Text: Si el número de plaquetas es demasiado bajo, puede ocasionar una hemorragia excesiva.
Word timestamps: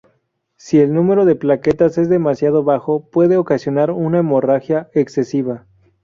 Si 0.55 0.79
el 0.79 0.95
número 0.95 1.25
de 1.25 1.35
plaquetas 1.35 1.99
es 1.99 2.09
demasiado 2.09 2.63
bajo, 2.63 3.05
puede 3.11 3.37
ocasionar 3.37 3.91
una 3.91 4.17
hemorragia 4.17 4.89
excesiva. 4.95 5.67